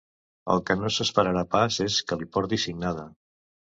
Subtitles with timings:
[0.53, 3.11] El que no s'esperarà pas és que li porti signada!